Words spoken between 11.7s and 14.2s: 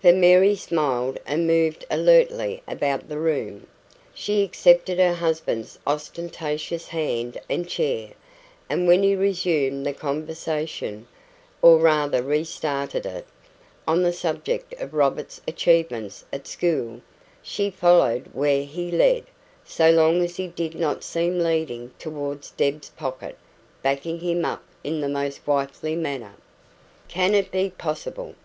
rather restarted it, on the